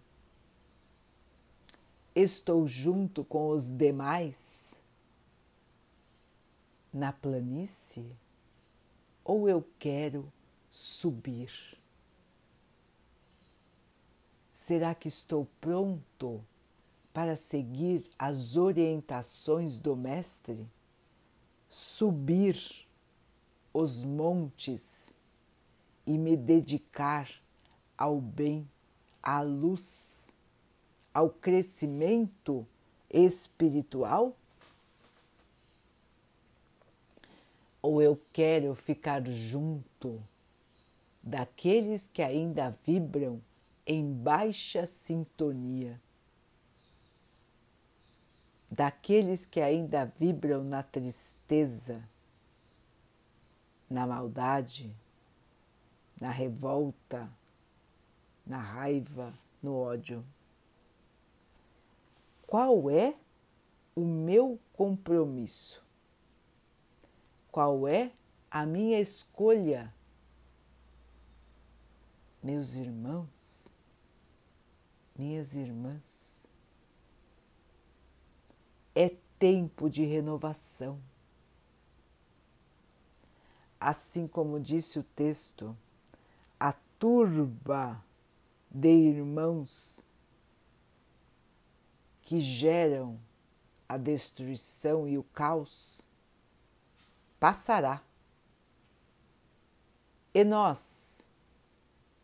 Estou 2.17 2.67
junto 2.67 3.23
com 3.23 3.51
os 3.51 3.71
demais? 3.71 4.77
na 6.93 7.13
planície 7.13 8.11
ou 9.25 9.49
eu 9.49 9.65
quero 9.79 10.33
subir? 10.69 11.79
Será 14.53 14.97
que 14.97 15.07
estou 15.07 15.47
pronto 15.61 16.45
para 17.19 17.35
seguir 17.35 18.09
as 18.17 18.57
orientações 18.57 19.77
do 19.77 19.97
Mestre? 19.97 20.65
Subir 21.69 22.87
os 23.75 24.05
montes 24.05 25.19
e 26.07 26.17
me 26.17 26.37
dedicar 26.37 27.29
ao 27.97 28.21
bem, 28.21 28.71
à 29.21 29.43
luz, 29.43 30.37
ao 31.13 31.29
crescimento 31.29 32.65
espiritual? 33.11 34.37
ou 37.83 38.01
eu 38.01 38.21
quero 38.33 38.77
ficar 38.77 39.27
junto 39.27 40.23
daqueles 41.21 42.07
que 42.07 42.23
ainda 42.23 42.79
vibram 42.87 43.43
em 43.85 44.13
baixa 44.13 44.87
sintonia, 44.87 46.01
daqueles 48.71 49.47
que 49.47 49.61
ainda 49.61 50.13
vibram 50.19 50.63
na 50.63 50.83
tristeza, 50.83 52.07
na 53.89 54.07
maldade, 54.07 54.95
na 56.21 56.31
revolta, 56.31 57.31
na 58.47 58.59
raiva, 58.59 59.33
no 59.63 59.75
ódio. 59.77 60.25
Qual 62.47 62.91
é 62.91 63.15
o 63.95 64.05
meu 64.05 64.59
compromisso? 64.73 65.85
Qual 67.51 67.89
é 67.89 68.13
a 68.51 68.65
minha 68.65 69.01
escolha? 69.01 69.93
Meus 72.43 72.77
irmãos, 72.77 73.75
minhas 75.17 75.55
irmãs, 75.55 76.28
é 79.01 79.15
tempo 79.39 79.89
de 79.89 80.05
renovação. 80.05 80.99
Assim 83.79 84.27
como 84.27 84.59
disse 84.59 84.99
o 84.99 85.05
texto, 85.05 85.77
a 86.59 86.73
turba 86.99 88.05
de 88.69 88.89
irmãos 88.89 90.05
que 92.23 92.41
geram 92.41 93.21
a 93.89 93.97
destruição 93.97 95.07
e 95.07 95.17
o 95.17 95.23
caos 95.23 96.03
passará. 97.39 98.03
E 100.35 100.43
nós, 100.43 101.25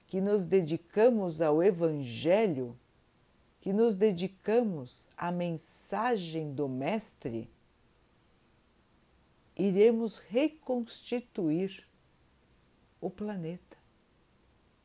que 0.09 0.21
nos 0.21 0.45
dedicamos 0.45 1.41
ao 1.41 1.63
Evangelho, 1.63 2.77
que 3.65 3.73
nos 3.73 3.97
dedicamos 3.97 5.09
à 5.17 5.33
mensagem 5.33 6.53
do 6.53 6.69
Mestre, 6.69 7.51
iremos 9.57 10.19
reconstituir 10.19 11.89
o 13.01 13.09
planeta 13.09 13.79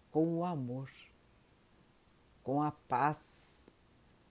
com 0.10 0.38
o 0.38 0.46
amor, 0.46 0.90
com 2.42 2.64
a 2.64 2.72
paz, 2.72 3.70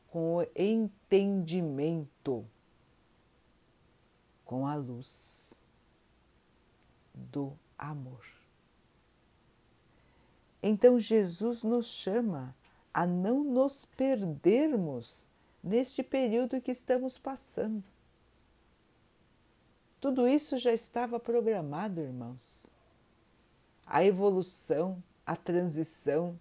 com 0.09 0.37
o 0.37 0.47
entendimento, 0.57 2.49
com 4.47 4.67
a 4.67 4.75
luz 4.77 5.61
do 7.13 7.53
amor. 7.77 8.25
Então 10.63 10.99
Jesus 10.99 11.63
nos 11.63 11.89
chama 11.89 12.57
a 12.93 13.07
não 13.07 13.45
nos 13.45 13.85
perdermos 13.85 15.27
neste 15.63 16.03
período 16.03 16.61
que 16.61 16.71
estamos 16.71 17.19
passando. 17.19 17.89
Tudo 20.01 20.29
isso 20.29 20.57
já 20.57 20.73
estava 20.73 21.19
programado, 21.19 22.01
irmãos. 22.01 22.67
A 23.87 24.05
evolução, 24.05 25.03
a 25.27 25.35
transição, 25.35 26.39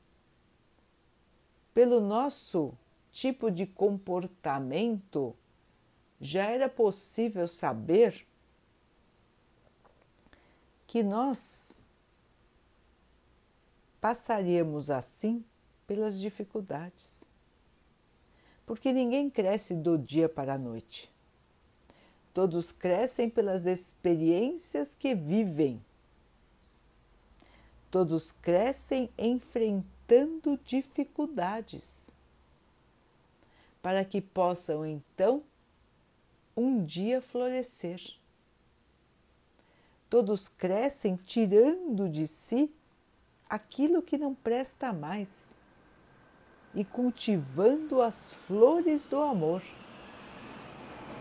pelo 1.73 1.99
nosso 1.99 2.77
tipo 3.11 3.49
de 3.49 3.65
comportamento, 3.65 5.35
já 6.19 6.45
era 6.45 6.69
possível 6.69 7.47
saber 7.47 8.27
que 10.85 11.03
nós 11.03 11.81
passaríamos 13.99 14.89
assim 14.89 15.43
pelas 15.87 16.19
dificuldades. 16.19 17.23
Porque 18.65 18.91
ninguém 18.91 19.29
cresce 19.29 19.73
do 19.73 19.97
dia 19.97 20.27
para 20.27 20.55
a 20.55 20.57
noite. 20.57 21.09
Todos 22.33 22.71
crescem 22.71 23.29
pelas 23.29 23.65
experiências 23.65 24.93
que 24.93 25.15
vivem. 25.15 25.81
Todos 27.89 28.31
crescem 28.31 29.09
enfrentando 29.17 30.59
dificuldades 30.65 32.15
para 33.81 34.03
que 34.03 34.19
possam 34.19 34.85
então 34.85 35.41
um 36.55 36.83
dia 36.83 37.21
florescer. 37.21 38.01
Todos 40.09 40.47
crescem 40.49 41.15
tirando 41.25 42.09
de 42.09 42.27
si 42.27 42.69
aquilo 43.49 44.01
que 44.01 44.17
não 44.17 44.35
presta 44.35 44.91
mais 44.91 45.57
e 46.77 46.85
cultivando 46.85 48.03
as 48.03 48.31
flores 48.31 49.07
do 49.07 49.19
amor, 49.19 49.63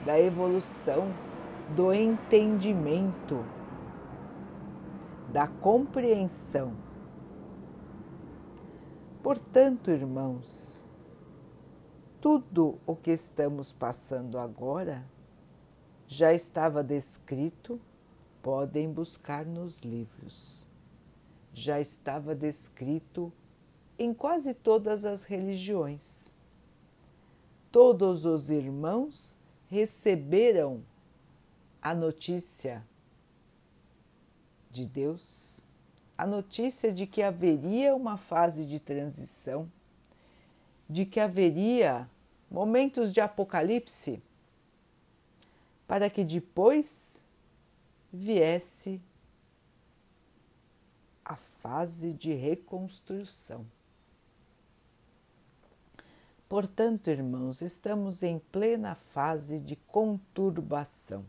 da 0.04 0.20
evolução, 0.20 1.08
do 1.74 1.94
entendimento, 1.94 3.42
da 5.32 5.48
compreensão. 5.48 6.74
Portanto, 9.22 9.90
irmãos, 9.90 10.86
tudo 12.20 12.78
o 12.86 12.94
que 12.94 13.12
estamos 13.12 13.72
passando 13.72 14.38
agora 14.38 15.08
já 16.06 16.34
estava 16.34 16.84
descrito, 16.84 17.80
podem 18.42 18.92
buscar 18.92 19.46
nos 19.46 19.80
livros. 19.80 20.66
Já 21.54 21.80
estava 21.80 22.34
descrito 22.34 23.32
em 23.98 24.12
quase 24.12 24.54
todas 24.54 25.04
as 25.04 25.24
religiões. 25.24 26.34
Todos 27.70 28.24
os 28.24 28.50
irmãos 28.50 29.36
receberam 29.68 30.82
a 31.80 31.94
notícia 31.94 32.86
de 34.70 34.86
Deus, 34.86 35.66
a 36.16 36.26
notícia 36.26 36.92
de 36.92 37.06
que 37.06 37.22
haveria 37.22 37.94
uma 37.94 38.16
fase 38.16 38.64
de 38.64 38.78
transição, 38.78 39.70
de 40.88 41.04
que 41.04 41.20
haveria 41.20 42.08
momentos 42.50 43.12
de 43.12 43.20
apocalipse, 43.20 44.22
para 45.86 46.10
que 46.10 46.24
depois 46.24 47.24
viesse 48.12 49.00
a 51.24 51.36
fase 51.36 52.12
de 52.12 52.32
reconstrução. 52.32 53.66
Portanto, 56.48 57.10
irmãos, 57.10 57.60
estamos 57.60 58.22
em 58.22 58.38
plena 58.38 58.94
fase 58.94 59.58
de 59.58 59.76
conturbação, 59.76 61.24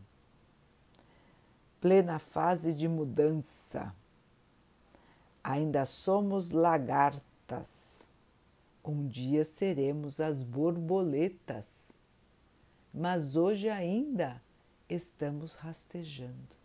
plena 1.80 2.18
fase 2.18 2.74
de 2.74 2.86
mudança. 2.86 3.94
Ainda 5.42 5.84
somos 5.84 6.50
lagartas 6.50 8.08
um 8.88 9.06
dia 9.06 9.44
seremos 9.44 10.18
as 10.18 10.42
borboletas, 10.42 11.92
mas 12.92 13.36
hoje 13.36 13.68
ainda 13.68 14.40
estamos 14.88 15.54
rastejando. 15.54 16.56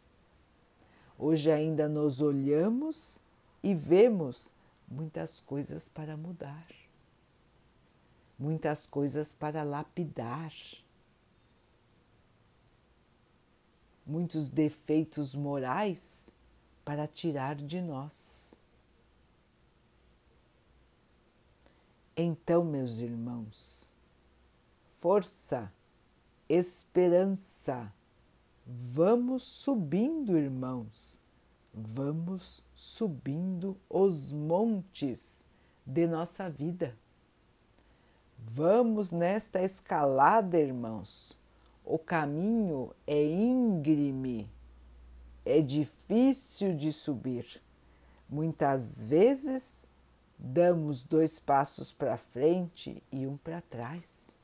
Hoje 1.20 1.52
ainda 1.52 1.90
nos 1.90 2.22
olhamos 2.22 3.20
e 3.62 3.76
vemos 3.76 4.54
muitas 4.88 5.42
coisas 5.42 5.90
para 5.90 6.16
mudar, 6.16 6.66
muitas 8.44 8.86
coisas 8.86 9.32
para 9.32 9.64
lapidar, 9.64 10.52
muitos 14.06 14.50
defeitos 14.50 15.34
morais 15.34 16.30
para 16.84 17.08
tirar 17.08 17.56
de 17.56 17.80
nós. 17.80 18.60
Então, 22.18 22.66
meus 22.66 23.00
irmãos, 23.00 23.96
força, 25.00 25.72
esperança, 26.50 27.94
vamos 28.68 29.44
subindo, 29.44 30.38
irmãos, 30.38 31.22
vamos 31.74 32.62
subindo 32.76 33.78
os 33.90 34.34
montes 34.34 35.46
de 35.86 36.06
nossa 36.06 36.50
vida. 36.50 37.02
Vamos 38.46 39.12
nesta 39.12 39.62
escalada, 39.62 40.60
irmãos. 40.60 41.40
O 41.84 41.98
caminho 41.98 42.92
é 43.08 43.24
íngreme, 43.24 44.50
é 45.46 45.62
difícil 45.62 46.76
de 46.76 46.92
subir. 46.92 47.62
Muitas 48.30 49.04
vezes 49.04 49.84
damos 50.38 51.04
dois 51.04 51.40
passos 51.40 51.92
para 51.92 52.18
frente 52.18 53.02
e 53.12 53.26
um 53.26 53.38
para 53.38 53.62
trás. 53.62 54.38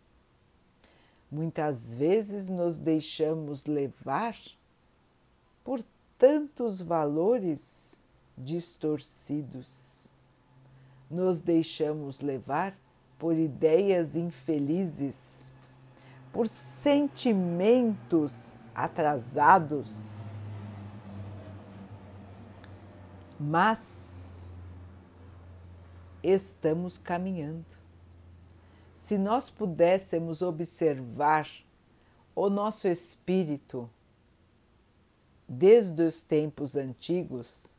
Muitas 1.29 1.93
vezes 1.93 2.49
nos 2.49 2.77
deixamos 2.77 3.65
levar 3.65 4.35
por 5.63 5.83
tantos 6.17 6.81
valores 6.81 8.01
distorcidos. 8.37 10.09
nos 11.09 11.41
deixamos 11.41 12.21
levar 12.21 12.77
por 13.19 13.37
ideias 13.37 14.15
infelizes, 14.15 15.51
por 16.31 16.47
sentimentos 16.47 18.55
atrasados. 18.73 20.27
Mas 23.37 24.57
estamos 26.23 26.97
caminhando. 26.97 27.77
Se 28.93 29.17
nós 29.17 29.49
pudéssemos 29.49 30.41
observar 30.41 31.49
o 32.33 32.49
nosso 32.49 32.87
espírito 32.87 33.89
desde 35.47 36.03
os 36.03 36.21
tempos 36.21 36.77
antigos, 36.77 37.73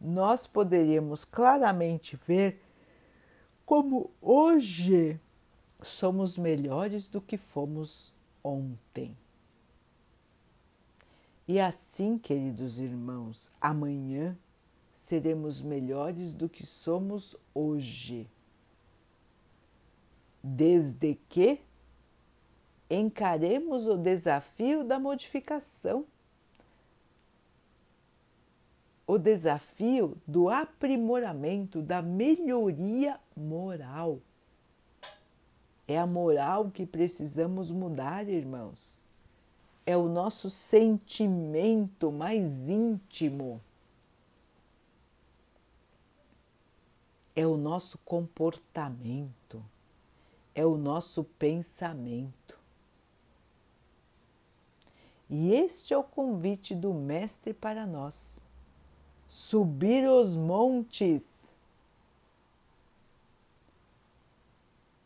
nós 0.00 0.46
poderíamos 0.46 1.24
claramente 1.24 2.18
ver 2.26 2.65
como 3.66 4.12
hoje 4.22 5.20
somos 5.82 6.38
melhores 6.38 7.08
do 7.08 7.20
que 7.20 7.36
fomos 7.36 8.14
ontem. 8.42 9.16
E 11.48 11.58
assim, 11.58 12.16
queridos 12.16 12.80
irmãos, 12.80 13.50
amanhã 13.60 14.38
seremos 14.92 15.60
melhores 15.60 16.32
do 16.32 16.48
que 16.48 16.64
somos 16.64 17.36
hoje. 17.52 18.30
Desde 20.42 21.16
que 21.28 21.60
encaremos 22.88 23.86
o 23.88 23.96
desafio 23.96 24.84
da 24.84 24.98
modificação 24.98 26.06
o 29.06 29.18
desafio 29.18 30.16
do 30.26 30.48
aprimoramento, 30.48 31.80
da 31.80 32.02
melhoria 32.02 33.20
moral. 33.36 34.18
É 35.86 35.96
a 35.96 36.06
moral 36.06 36.70
que 36.72 36.84
precisamos 36.84 37.70
mudar, 37.70 38.28
irmãos. 38.28 39.00
É 39.84 39.96
o 39.96 40.08
nosso 40.08 40.50
sentimento 40.50 42.10
mais 42.10 42.68
íntimo. 42.68 43.60
É 47.36 47.46
o 47.46 47.56
nosso 47.56 47.98
comportamento. 47.98 49.62
É 50.52 50.66
o 50.66 50.76
nosso 50.76 51.22
pensamento. 51.38 52.58
E 55.30 55.52
este 55.52 55.94
é 55.94 55.98
o 55.98 56.02
convite 56.02 56.74
do 56.74 56.92
Mestre 56.92 57.52
para 57.52 57.86
nós 57.86 58.45
subir 59.36 60.08
os 60.08 60.34
montes, 60.34 61.54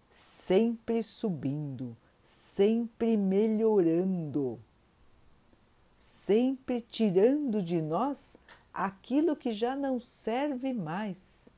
sempre 0.09 1.03
subindo, 1.03 1.97
sempre 2.23 3.17
melhorando, 3.17 4.61
sempre 5.99 6.81
tirando 6.81 7.61
de 7.61 7.83
nós 7.83 8.37
aquilo 8.73 9.35
que 9.35 9.53
já 9.53 9.75
não 9.75 9.99
serve 9.99 10.73
mais 10.73 11.49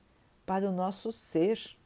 para 0.46 0.66
o 0.66 0.72
nosso 0.72 1.12
ser. 1.12 1.76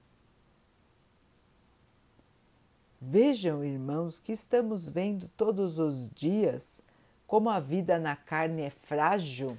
Vejam, 3.00 3.64
irmãos, 3.64 4.20
que 4.20 4.30
estamos 4.30 4.86
vendo 4.86 5.28
todos 5.36 5.80
os 5.80 6.08
dias 6.10 6.80
como 7.26 7.50
a 7.50 7.58
vida 7.58 7.98
na 7.98 8.14
carne 8.14 8.62
é 8.62 8.70
frágil 8.70 9.58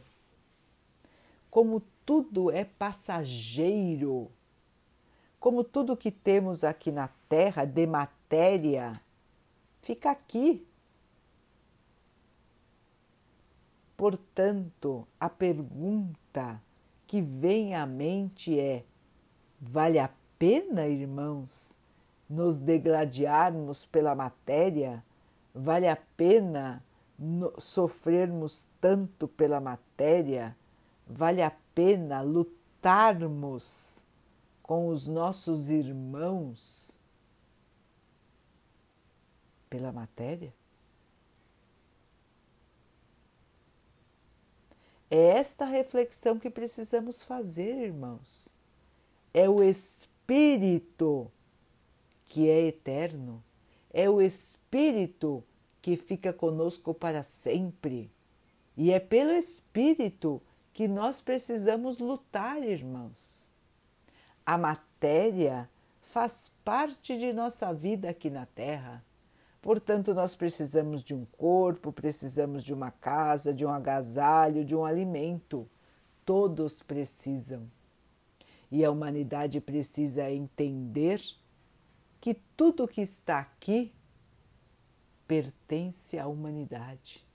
como 1.58 1.82
tudo 2.06 2.52
é 2.52 2.64
passageiro, 2.64 4.30
como 5.40 5.64
tudo 5.64 5.98
que 5.98 6.12
temos 6.12 6.64
aqui 6.64 6.92
na 6.92 7.08
Terra 7.28 7.66
de 7.66 7.88
matéria 7.88 9.02
fica 9.82 10.12
aqui. 10.12 10.64
Portanto, 13.98 15.08
a 15.20 15.28
pergunta 15.28 16.62
que 17.08 17.22
vem 17.22 17.74
à 17.74 17.88
mente 17.88 18.60
é: 18.60 18.86
vale 19.60 19.98
a 19.98 20.12
pena, 20.38 20.88
irmãos, 20.88 21.76
nos 22.30 22.60
degladiarmos 22.60 23.84
pela 23.84 24.14
matéria? 24.14 25.04
Vale 25.56 25.88
a 25.88 25.96
pena 25.96 26.84
sofrermos 27.58 28.70
tanto 28.80 29.28
pela 29.28 29.60
matéria? 29.60 30.56
Vale 31.08 31.42
a 31.42 31.52
pena 31.74 32.22
lutarmos 32.22 34.04
com 34.62 34.90
os 34.90 35.08
nossos 35.08 35.70
irmãos 35.70 37.00
pela 39.70 39.92
matéria? 39.92 40.54
É 45.10 45.38
esta 45.38 45.66
reflexão 45.66 46.38
que 46.38 46.50
precisamos 46.50 47.24
fazer, 47.24 47.86
irmãos. 47.86 48.50
É 49.34 49.50
o 49.50 49.64
Espírito 49.64 51.32
que 52.26 52.50
é 52.50 52.68
eterno, 52.68 53.42
é 53.94 54.10
o 54.10 54.22
Espírito 54.22 55.42
que 55.82 55.96
fica 55.96 56.34
conosco 56.34 56.94
para 56.94 57.24
sempre. 57.24 58.12
E 58.76 58.92
é 58.92 59.00
pelo 59.00 59.32
Espírito 59.32 60.42
que 60.78 60.88
nós 60.88 61.20
precisamos 61.20 61.98
lutar, 61.98 62.62
irmãos. 62.62 63.50
A 64.46 64.60
matéria 64.60 65.68
faz 66.04 66.52
parte 66.64 67.18
de 67.18 67.34
nossa 67.34 67.74
vida 67.74 68.12
aqui 68.12 68.30
na 68.30 68.46
Terra. 68.46 69.04
Portanto, 69.60 70.14
nós 70.14 70.36
precisamos 70.36 71.04
de 71.04 71.16
um 71.16 71.26
corpo, 71.36 71.92
precisamos 71.92 72.64
de 72.64 72.76
uma 72.76 72.92
casa, 72.92 73.52
de 73.52 73.66
um 73.66 73.72
agasalho, 73.72 74.64
de 74.64 74.76
um 74.76 74.86
alimento. 74.86 75.68
Todos 76.24 76.84
precisam. 76.84 77.68
E 78.70 78.86
a 78.86 78.92
humanidade 78.92 79.60
precisa 79.60 80.30
entender 80.30 81.24
que 82.22 82.36
tudo 82.56 82.88
que 82.88 83.02
está 83.02 83.40
aqui 83.40 83.92
pertence 85.28 86.20
à 86.20 86.28
humanidade, 86.28 87.26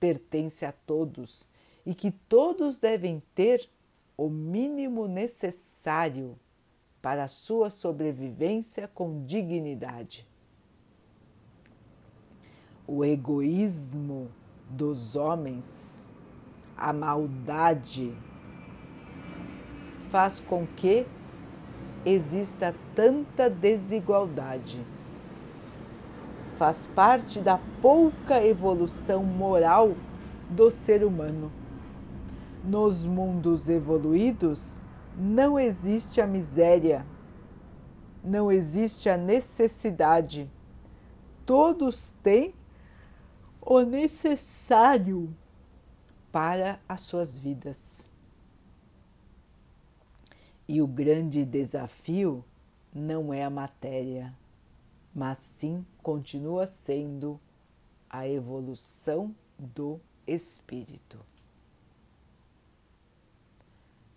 pertence 0.00 0.64
a 0.64 0.72
todos 0.72 1.46
e 1.86 1.94
que 1.94 2.10
todos 2.10 2.76
devem 2.76 3.22
ter 3.32 3.70
o 4.18 4.28
mínimo 4.28 5.06
necessário 5.06 6.36
para 7.00 7.24
a 7.24 7.28
sua 7.28 7.70
sobrevivência 7.70 8.90
com 8.92 9.24
dignidade. 9.24 10.26
O 12.84 13.04
egoísmo 13.04 14.28
dos 14.68 15.14
homens, 15.14 16.10
a 16.76 16.92
maldade, 16.92 18.12
faz 20.10 20.40
com 20.40 20.66
que 20.66 21.06
exista 22.04 22.74
tanta 22.94 23.48
desigualdade. 23.48 24.84
Faz 26.56 26.86
parte 26.86 27.38
da 27.40 27.60
pouca 27.80 28.42
evolução 28.42 29.22
moral 29.22 29.94
do 30.48 30.70
ser 30.70 31.04
humano. 31.04 31.52
Nos 32.66 33.04
mundos 33.04 33.68
evoluídos 33.68 34.80
não 35.16 35.56
existe 35.56 36.20
a 36.20 36.26
miséria, 36.26 37.06
não 38.24 38.50
existe 38.50 39.08
a 39.08 39.16
necessidade. 39.16 40.50
Todos 41.44 42.10
têm 42.24 42.52
o 43.60 43.82
necessário 43.82 45.32
para 46.32 46.80
as 46.88 47.02
suas 47.02 47.38
vidas. 47.38 48.10
E 50.66 50.82
o 50.82 50.88
grande 50.88 51.44
desafio 51.44 52.44
não 52.92 53.32
é 53.32 53.44
a 53.44 53.50
matéria, 53.50 54.34
mas 55.14 55.38
sim 55.38 55.86
continua 56.02 56.66
sendo 56.66 57.40
a 58.10 58.28
evolução 58.28 59.32
do 59.56 60.00
espírito. 60.26 61.35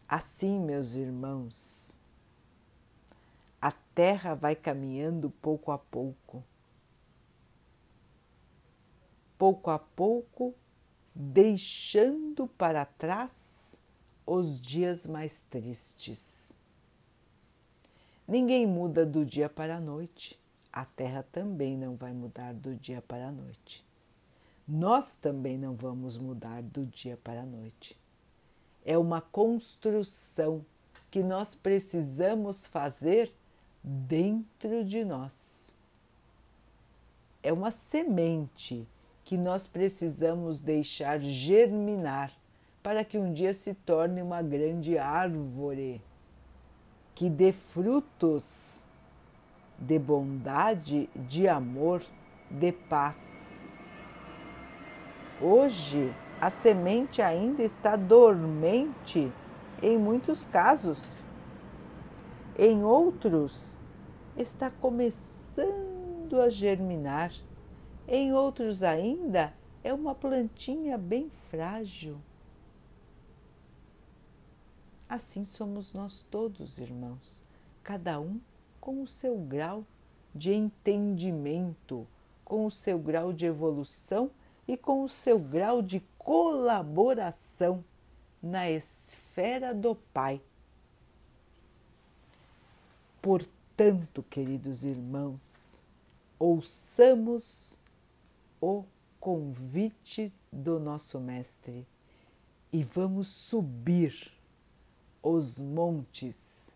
Assim, 0.09 0.59
meus 0.59 0.95
irmãos, 0.95 1.95
a 3.61 3.71
Terra 3.71 4.33
vai 4.33 4.55
caminhando 4.55 5.29
pouco 5.29 5.71
a 5.71 5.77
pouco, 5.77 6.43
pouco 9.37 9.69
a 9.69 9.77
pouco, 9.77 10.55
deixando 11.13 12.47
para 12.47 12.85
trás 12.85 13.77
os 14.25 14.59
dias 14.59 15.05
mais 15.05 15.41
tristes. 15.41 16.53
Ninguém 18.27 18.65
muda 18.65 19.05
do 19.05 19.23
dia 19.23 19.47
para 19.47 19.75
a 19.75 19.79
noite, 19.79 20.39
a 20.73 20.85
Terra 20.85 21.21
também 21.31 21.77
não 21.77 21.95
vai 21.95 22.13
mudar 22.13 22.55
do 22.55 22.73
dia 22.73 22.99
para 22.99 23.27
a 23.27 23.31
noite. 23.31 23.85
Nós 24.67 25.15
também 25.15 25.55
não 25.55 25.75
vamos 25.75 26.17
mudar 26.17 26.63
do 26.63 26.83
dia 26.83 27.15
para 27.15 27.41
a 27.41 27.45
noite 27.45 27.95
é 28.89 28.97
uma 28.97 29.21
construção 29.21 30.65
que 31.11 31.21
nós 31.21 31.53
precisamos 31.53 32.65
fazer 32.65 33.31
dentro 33.83 34.83
de 34.83 35.05
nós. 35.05 35.77
É 37.43 37.53
uma 37.53 37.69
semente 37.69 38.87
que 39.23 39.37
nós 39.37 39.67
precisamos 39.67 40.59
deixar 40.59 41.19
germinar 41.19 42.33
para 42.81 43.05
que 43.05 43.19
um 43.19 43.31
dia 43.31 43.53
se 43.53 43.75
torne 43.75 44.23
uma 44.23 44.41
grande 44.41 44.97
árvore 44.97 46.01
que 47.13 47.29
dê 47.29 47.51
frutos 47.51 48.87
de 49.77 49.99
bondade, 49.99 51.07
de 51.15 51.47
amor, 51.47 52.03
de 52.49 52.71
paz. 52.71 53.77
Hoje, 55.39 56.11
a 56.41 56.49
semente 56.49 57.21
ainda 57.21 57.61
está 57.63 57.95
dormente 57.95 59.31
em 59.81 59.97
muitos 59.97 60.45
casos. 60.45 61.21
Em 62.57 62.83
outros, 62.83 63.77
está 64.37 64.69
começando 64.69 66.39
a 66.41 66.49
germinar. 66.49 67.31
Em 68.07 68.33
outros 68.33 68.83
ainda, 68.83 69.53
é 69.83 69.93
uma 69.93 70.15
plantinha 70.15 70.97
bem 70.97 71.29
frágil. 71.49 72.17
Assim 75.07 75.43
somos 75.43 75.93
nós 75.93 76.21
todos, 76.29 76.79
irmãos, 76.79 77.43
cada 77.83 78.19
um 78.19 78.39
com 78.79 79.01
o 79.01 79.07
seu 79.07 79.37
grau 79.37 79.85
de 80.33 80.53
entendimento, 80.53 82.07
com 82.45 82.65
o 82.65 82.71
seu 82.71 82.97
grau 82.99 83.33
de 83.33 83.45
evolução 83.45 84.31
e 84.69 84.77
com 84.77 85.03
o 85.03 85.09
seu 85.09 85.39
grau 85.39 85.81
de 85.81 85.99
colaboração 86.15 87.83
na 88.39 88.69
esfera 88.69 89.73
do 89.73 89.95
Pai. 89.95 90.39
Portanto, 93.19 94.21
queridos 94.29 94.85
irmãos, 94.85 95.81
ouçamos 96.37 97.79
o 98.61 98.85
convite 99.19 100.31
do 100.53 100.79
nosso 100.79 101.19
Mestre 101.19 101.87
e 102.71 102.83
vamos 102.83 103.25
subir 103.25 104.31
os 105.23 105.59
montes 105.59 106.69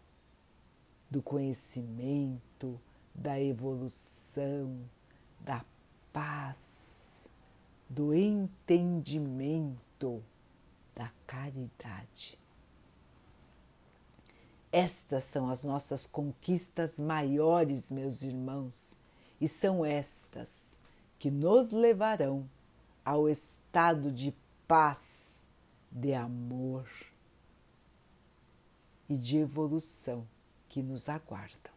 do 1.12 1.22
conhecimento, 1.22 2.82
da 3.14 3.40
evolução, 3.40 4.80
da 5.40 5.64
paz, 6.12 6.93
do 7.94 8.14
entendimento, 8.14 10.22
da 10.96 11.12
caridade. 11.28 12.40
Estas 14.72 15.26
são 15.26 15.52
as 15.52 15.64
nossas 15.64 16.08
conquistas 16.08 17.00
maiores, 17.00 17.92
meus 17.92 18.24
irmãos, 18.24 18.98
e 19.40 19.48
são 19.48 19.86
estas 19.86 20.80
que 21.20 21.30
nos 21.30 21.70
levarão 21.70 22.50
ao 23.06 23.30
estado 23.30 24.12
de 24.12 24.34
paz, 24.68 25.46
de 25.92 26.16
amor 26.16 26.90
e 29.08 29.16
de 29.16 29.38
evolução 29.38 30.28
que 30.68 30.82
nos 30.82 31.08
aguardam. 31.08 31.73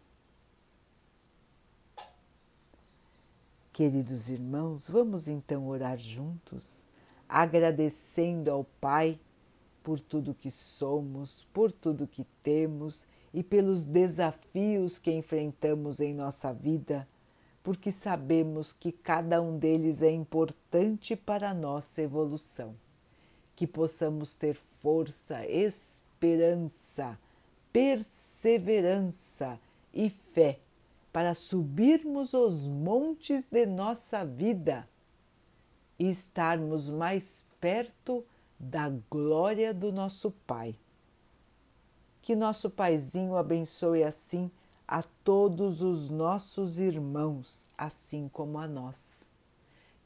Queridos 3.76 4.30
irmãos, 4.30 4.88
vamos 4.88 5.28
então 5.28 5.68
orar 5.68 5.98
juntos, 5.98 6.86
agradecendo 7.28 8.50
ao 8.50 8.64
Pai 8.64 9.20
por 9.82 10.00
tudo 10.00 10.32
que 10.32 10.50
somos, 10.50 11.46
por 11.52 11.70
tudo 11.70 12.06
que 12.06 12.24
temos 12.42 13.06
e 13.34 13.42
pelos 13.42 13.84
desafios 13.84 14.98
que 14.98 15.12
enfrentamos 15.12 16.00
em 16.00 16.14
nossa 16.14 16.54
vida, 16.54 17.06
porque 17.62 17.92
sabemos 17.92 18.72
que 18.72 18.90
cada 18.90 19.42
um 19.42 19.58
deles 19.58 20.00
é 20.00 20.10
importante 20.10 21.14
para 21.14 21.50
a 21.50 21.54
nossa 21.54 22.00
evolução. 22.00 22.74
Que 23.54 23.66
possamos 23.66 24.36
ter 24.36 24.54
força, 24.80 25.46
esperança, 25.46 27.18
perseverança 27.70 29.60
e 29.92 30.08
fé 30.08 30.60
para 31.16 31.33
subirmos 31.33 32.35
os 32.35 32.66
montes 32.66 33.46
de 33.46 33.64
nossa 33.64 34.22
vida 34.22 34.87
e 35.98 36.11
estarmos 36.11 36.90
mais 36.90 37.42
perto 37.59 38.22
da 38.61 38.92
glória 39.11 39.72
do 39.72 39.90
nosso 39.90 40.31
Pai. 40.46 40.76
Que 42.20 42.37
nosso 42.37 42.68
Paizinho 42.68 43.35
abençoe 43.35 44.05
assim 44.05 44.50
a 44.87 45.02
todos 45.24 45.81
os 45.81 46.11
nossos 46.11 46.81
irmãos, 46.81 47.66
assim 47.79 48.29
como 48.31 48.59
a 48.59 48.68
nós. 48.68 49.31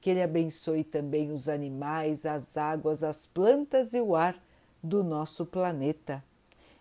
Que 0.01 0.11
Ele 0.11 0.23
abençoe 0.23 0.85
também 0.85 1.33
os 1.33 1.49
animais, 1.49 2.25
as 2.25 2.57
águas, 2.57 3.03
as 3.03 3.27
plantas 3.27 3.95
e 3.95 4.01
o 4.01 4.15
ar 4.15 4.41
do 4.81 5.03
nosso 5.03 5.45
planeta 5.45 6.23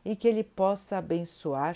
e 0.05 0.15
que 0.15 0.27
Ele 0.27 0.43
possa 0.43 0.99
abençoar 0.99 1.75